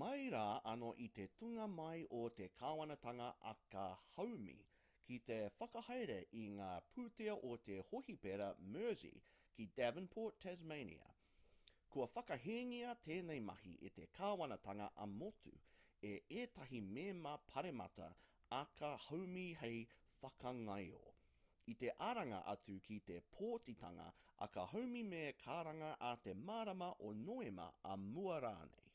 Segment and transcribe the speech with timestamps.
[0.00, 4.54] mai rā anō i te tūnga mai o te kāwanatanga aka haumi
[5.08, 8.46] ki te whakahaere i ngā pūtea o te hōhipera
[8.76, 9.18] mersey
[9.56, 11.10] ki devonport tasmania
[11.94, 15.52] kua whakahēngia tēnei mahi e te kāwanatanga ā-motu
[16.14, 18.08] e ētahi mema pāremata
[18.62, 19.80] aka haumi hei
[20.22, 21.02] whakangaio
[21.74, 24.06] i te aranga atu ki te pōtitanga
[24.48, 28.86] aka haumi me karanga ā te marama o noema ā mua rānei